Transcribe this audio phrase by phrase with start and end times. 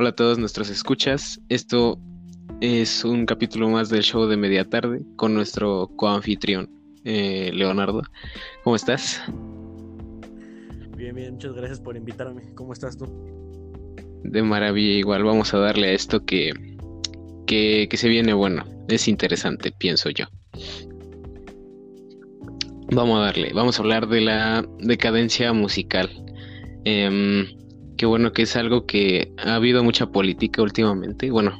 [0.00, 1.42] Hola a todos nuestros escuchas.
[1.50, 1.98] Esto
[2.62, 6.70] es un capítulo más del show de media tarde con nuestro coanfitrión,
[7.04, 8.00] eh, Leonardo.
[8.64, 9.20] ¿Cómo estás?
[10.96, 12.40] Bien, bien, muchas gracias por invitarme.
[12.54, 13.04] ¿Cómo estás tú?
[14.24, 16.54] De maravilla, igual vamos a darle a esto que,
[17.46, 18.64] que, que se viene bueno.
[18.88, 20.24] Es interesante, pienso yo.
[22.90, 26.08] Vamos a darle, vamos a hablar de la decadencia musical.
[26.86, 27.59] Em,
[28.00, 31.30] qué bueno que es algo que ha habido mucha política últimamente.
[31.30, 31.52] Bueno,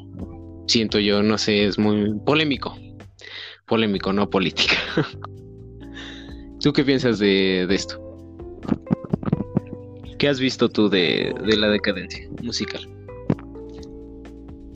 [0.67, 2.75] siento yo, no sé, es muy polémico.
[3.67, 4.77] Polémico, no política.
[6.61, 8.01] ¿Tú qué piensas de, esto?
[10.19, 12.89] ¿Qué has visto tú de, de la decadencia musical?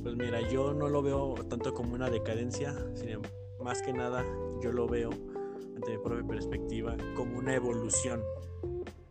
[0.03, 3.23] Pues mira, yo no lo veo tanto como una decadencia, sino
[3.63, 4.23] más que nada
[4.63, 5.09] yo lo veo
[5.77, 8.21] ante mi propia perspectiva como una evolución.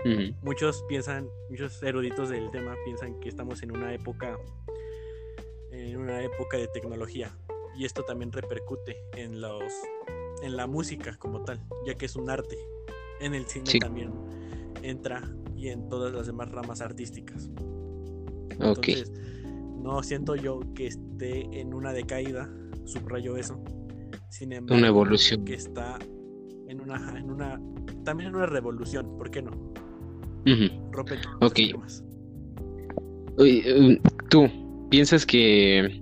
[0.05, 0.35] Uh -huh.
[0.43, 4.37] Muchos piensan, muchos eruditos del tema piensan que estamos en una época,
[5.71, 7.35] en una época de tecnología
[7.75, 9.63] y esto también repercute en los,
[10.41, 12.57] en la música como tal, ya que es un arte.
[13.19, 13.79] En el cine sí.
[13.79, 14.11] también
[14.81, 15.21] entra
[15.55, 17.49] y en todas las demás ramas artísticas.
[18.59, 18.95] Okay.
[18.95, 19.11] Entonces,
[19.77, 22.49] no siento yo que esté en una decaída,
[22.85, 23.63] subrayo eso.
[24.29, 25.97] Sin embargo, una evolución que está
[26.67, 27.61] en una, en una
[28.03, 29.72] también en una revolución, ¿por qué no?
[30.45, 30.91] Uh -huh.
[30.91, 31.59] Rompe ok.
[33.37, 34.49] Uy, Tú
[34.89, 36.01] piensas que,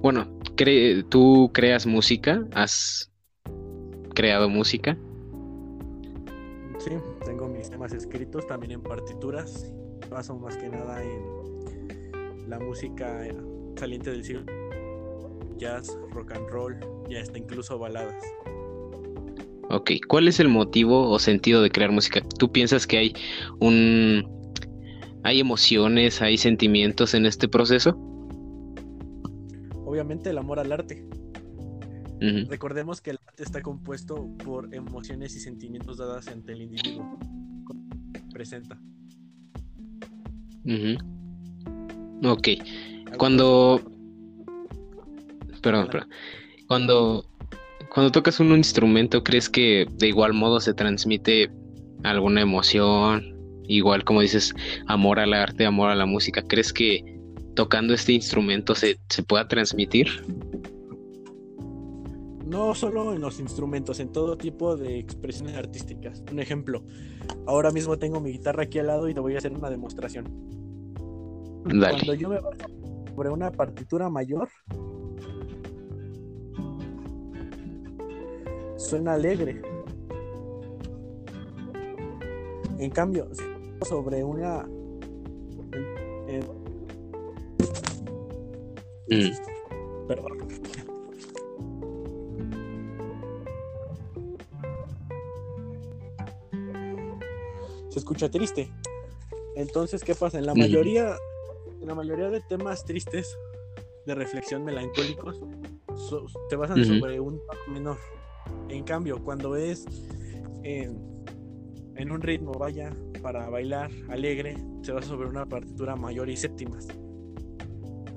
[0.00, 3.10] bueno, cre tú creas música, has
[4.14, 4.96] creado música.
[6.78, 6.90] Sí,
[7.24, 9.72] tengo mis temas escritos también en partituras.
[10.10, 13.26] Paso más que nada en la música
[13.76, 14.44] saliente del siglo,
[15.56, 16.76] jazz, rock and roll
[17.08, 18.22] y hasta incluso baladas.
[19.70, 22.20] Ok, ¿cuál es el motivo o sentido de crear música?
[22.38, 23.14] ¿Tú piensas que hay
[23.60, 24.26] un...
[25.22, 27.96] hay emociones, hay sentimientos en este proceso?
[29.86, 31.06] Obviamente el amor al arte.
[32.22, 32.48] Uh -huh.
[32.48, 37.18] Recordemos que el arte está compuesto por emociones y sentimientos dadas ante el individuo.
[38.32, 38.78] Presenta.
[40.64, 40.98] Uh -huh.
[42.24, 42.48] Ok.
[43.18, 43.80] Cuando...
[45.62, 46.08] Perdón, perdón.
[46.66, 47.24] Cuando
[47.92, 51.50] cuando tocas un instrumento, ¿crees que de igual modo se transmite
[52.04, 53.36] alguna emoción?
[53.64, 54.54] Igual como dices,
[54.86, 56.42] amor al arte, amor a la música.
[56.42, 57.04] ¿Crees que
[57.54, 60.08] tocando este instrumento se, se pueda transmitir?
[62.46, 66.22] No solo en los instrumentos, en todo tipo de expresiones artísticas.
[66.32, 66.84] Un ejemplo,
[67.46, 70.24] ahora mismo tengo mi guitarra aquí al lado y te voy a hacer una demostración.
[71.66, 71.90] Dale.
[71.90, 72.56] Cuando yo me baso
[73.14, 74.48] sobre una partitura mayor,
[78.82, 79.62] suena alegre.
[82.78, 83.28] En cambio,
[83.88, 84.68] sobre una.
[86.26, 86.42] Eh,
[89.08, 90.06] mm.
[90.08, 90.38] Perdón.
[97.88, 98.70] Se escucha triste.
[99.54, 100.38] Entonces, ¿qué pasa?
[100.38, 101.14] En la mayoría,
[101.80, 103.38] en la mayoría de temas tristes,
[104.06, 105.40] de reflexión melancólicos,
[105.94, 107.98] so, te basan sobre un menor.
[108.72, 109.84] En cambio, cuando ves
[110.62, 110.98] en,
[111.94, 112.90] en, un ritmo, vaya,
[113.20, 116.88] para bailar alegre, se basa sobre una partitura mayor y séptimas.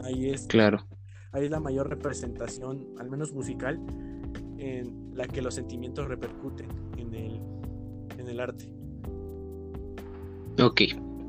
[0.02, 0.48] Ahí es.
[0.48, 0.86] Claro.
[1.34, 3.82] Ahí es la mayor representación, al menos musical,
[4.58, 7.42] en la que los sentimientos repercuten en el,
[8.18, 8.72] en el arte.
[10.62, 10.82] Ok.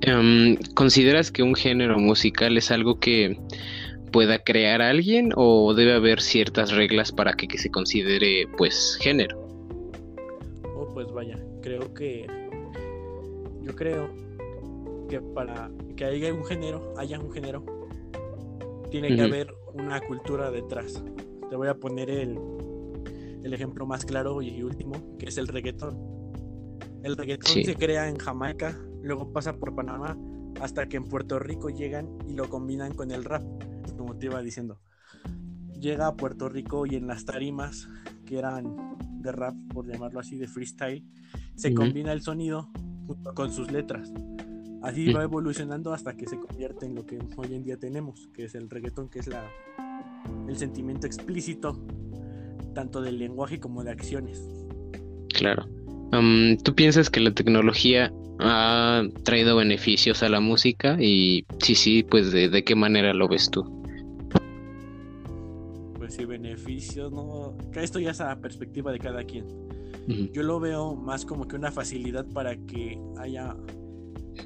[0.06, 3.40] Um, ¿Consideras que un género musical es algo que
[4.16, 9.46] pueda crear alguien o debe haber ciertas reglas para que, que se considere pues género?
[10.74, 12.26] Oh, pues vaya, creo que
[13.60, 14.08] yo creo
[15.10, 17.62] que para que haya un género, haya un género,
[18.90, 19.16] tiene uh -huh.
[19.16, 21.04] que haber una cultura detrás.
[21.50, 22.38] Te voy a poner el,
[23.44, 25.94] el ejemplo más claro y último, que es el reggaetón.
[27.02, 27.64] El reggaetón sí.
[27.64, 30.16] se crea en Jamaica, luego pasa por Panamá,
[30.60, 33.42] hasta que en Puerto Rico llegan y lo combinan con el rap
[33.96, 34.78] como te iba diciendo.
[35.80, 37.88] Llega a Puerto Rico y en las tarimas
[38.24, 41.04] que eran de rap, por llamarlo así, de freestyle,
[41.54, 41.76] se uh -huh.
[41.76, 42.70] combina el sonido
[43.06, 44.12] junto con sus letras.
[44.82, 45.16] Así uh -huh.
[45.16, 48.54] va evolucionando hasta que se convierte en lo que hoy en día tenemos, que es
[48.54, 49.48] el reggaetón, que es la,
[50.48, 51.78] el sentimiento explícito
[52.74, 54.46] tanto del lenguaje como de acciones.
[55.28, 55.64] Claro.
[56.12, 60.96] Um, ¿Tú piensas que la tecnología ha traído beneficios a la música?
[61.00, 63.64] Y sí, sí, pues de, de qué manera lo ves tú?
[65.98, 67.56] Pues sí, beneficios, ¿no?
[67.74, 69.44] Esto ya es a la perspectiva de cada quien.
[69.44, 70.32] Uh -huh.
[70.32, 73.56] Yo lo veo más como que una facilidad para que haya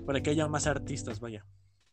[0.07, 1.45] para que haya más artistas, vaya.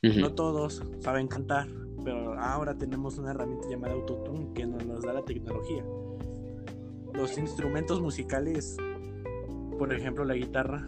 [0.03, 0.21] Uh -huh.
[0.21, 1.67] No todos saben cantar,
[2.05, 5.83] pero ahora tenemos una herramienta llamada Autotune que nos, nos da la tecnología.
[7.13, 8.77] Los instrumentos musicales,
[9.77, 10.87] por ejemplo la guitarra,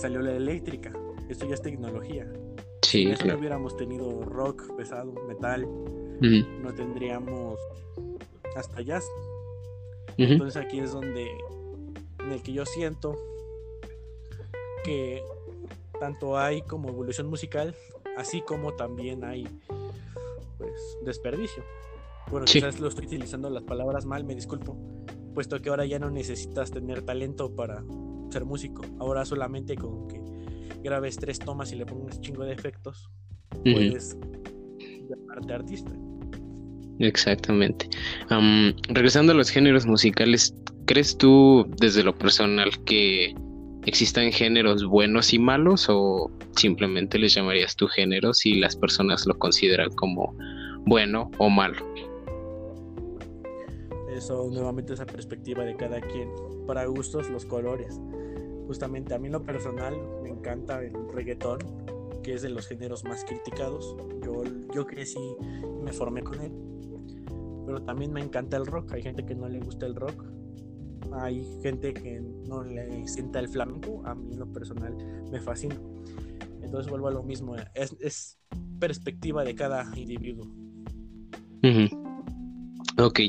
[0.00, 0.92] salió la eléctrica.
[1.28, 2.26] Esto ya es tecnología.
[2.82, 3.32] Sí, Si claro.
[3.34, 7.58] no hubiéramos tenido rock pesado, metal, Ujú, no tendríamos
[8.56, 9.04] hasta jazz.
[10.12, 10.32] ujú.
[10.32, 11.26] Entonces aquí es donde
[12.18, 13.14] en el que yo siento
[14.84, 15.22] que
[16.00, 17.74] tanto hay como evolución musical,
[18.16, 19.46] así como también hay
[20.56, 20.72] pues
[21.04, 21.62] desperdicio.
[22.30, 22.58] Bueno, Sí.
[22.58, 24.76] quizás lo estoy utilizando las palabras mal, me disculpo,
[25.34, 27.82] puesto que ahora ya no necesitas tener talento para
[28.30, 28.82] ser músico.
[28.98, 30.20] Ahora solamente con que
[30.82, 33.10] grabes tres tomas y le pongas chingo de efectos,
[33.64, 34.16] puedes
[35.08, 35.92] llamarte artista.
[37.00, 37.88] Exactamente.
[38.28, 40.54] Am, regresando a los géneros musicales,
[40.86, 43.34] ¿crees tú desde lo personal que
[43.86, 49.38] existan géneros buenos y malos o simplemente les llamarías tú género si las personas lo
[49.38, 50.34] consideran como
[50.86, 51.76] bueno o malo?
[54.12, 56.28] Eso nuevamente esa perspectiva de cada quien.
[56.66, 58.00] Para gustos los colores.
[58.68, 61.58] Justamente a mí lo personal me encanta el reggaetón,
[62.22, 63.96] que es de los géneros más criticados.
[64.22, 64.42] Yo,
[64.74, 66.52] yo crecí y me formé con él.
[67.64, 68.92] Pero también me encanta el rock.
[68.92, 70.22] Hay gente que no le gusta el rock.
[71.12, 74.02] Hay gente que no le sienta el flamenco.
[74.04, 74.94] A mí en lo personal
[75.32, 75.76] me fascina.
[76.60, 77.56] Entonces vuelvo a lo mismo.
[77.74, 78.38] Es,
[78.78, 80.46] perspectiva de cada individuo.
[82.98, 83.20] Ok,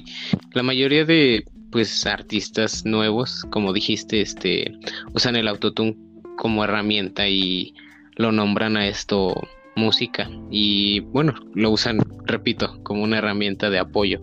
[0.54, 4.72] la mayoría de pues artistas nuevos, como dijiste, este
[5.14, 5.98] usan el autotune
[6.38, 7.74] como herramienta y
[8.16, 9.36] lo nombran a esto
[9.76, 14.22] música y bueno, lo usan, repito, como una herramienta de apoyo.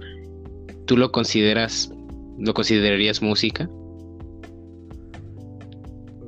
[0.87, 1.93] ¿Tú lo consideras,
[2.39, 3.69] lo considerarías música?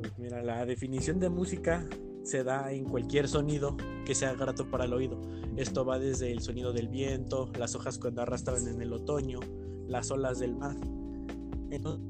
[0.01, 1.85] Pues mira, la definición de música
[2.23, 5.19] se da en cualquier sonido que sea grato para el oído.
[5.57, 9.39] Esto va desde el sonido del viento, las hojas cuando arrastran en el otoño,
[9.87, 10.75] las olas del mar.
[11.71, 12.01] Entonces,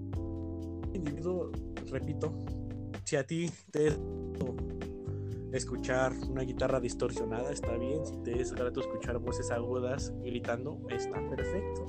[0.93, 1.51] individuo,
[1.91, 2.33] repito,
[3.03, 4.55] si a ti te es grato
[5.51, 8.05] escuchar una guitarra distorsionada, está bien.
[8.05, 11.85] Si te es grato escuchar voces agudas gritando, está perfecto.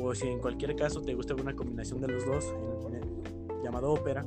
[0.00, 2.44] O si en cualquier caso te gusta una combinación de los dos,
[2.86, 4.24] en- en- llamado ópera,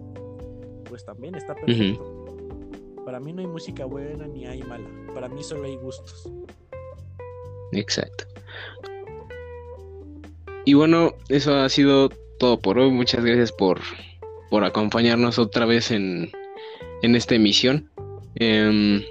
[0.89, 2.25] pues también está perfecto.
[3.05, 4.89] Para mí no hay música buena ni hay mala.
[5.13, 6.29] Para mí solo hay gustos.
[7.71, 8.25] Exacto.
[10.65, 12.09] Y bueno, eso ha sido
[12.41, 12.89] todo por hoy.
[12.89, 13.79] Muchas gracias por,
[14.49, 16.31] por acompañarnos otra vez en,
[17.03, 17.87] en esta emisión.
[18.33, 19.03] Em,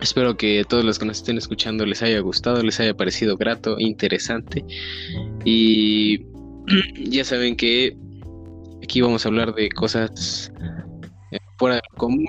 [0.00, 3.76] espero que todos los que nos estén escuchando les haya gustado, les haya parecido grato,
[3.78, 4.64] interesante.
[5.44, 6.26] Y
[7.08, 7.96] ya saben que
[8.82, 10.52] aquí vamos a hablar de cosas
[11.30, 12.26] eh, fuera de lo común,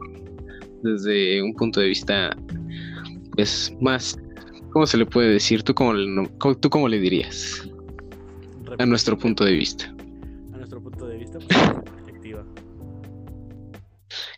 [0.84, 2.38] desde un punto de vista
[3.36, 4.16] pues más
[4.72, 5.64] ¿Cómo se le puede decir?
[5.64, 6.30] ¿Tú cómo le, no-
[6.60, 7.68] ¿tú cómo le dirías?
[8.78, 9.92] A nuestro punto de vista.
[11.00, 12.44] Punto de vista, pues, es perspectiva.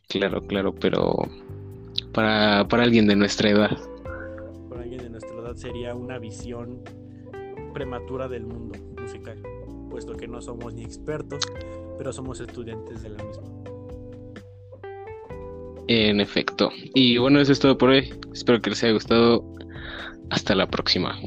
[0.10, 1.16] Claro, claro, pero
[2.14, 3.78] para, para alguien de nuestra edad.
[4.70, 6.84] Para alguien de nuestra edad sería una visión
[7.74, 9.42] prematura del mundo musical,
[9.90, 11.44] puesto que no somos ni expertos,
[11.98, 13.44] pero somos estudiantes de la misma.
[15.88, 16.70] En efecto.
[16.94, 18.14] Y bueno, eso es todo por hoy.
[18.34, 19.44] Espero que les haya gustado.
[20.30, 21.18] Hasta la próxima.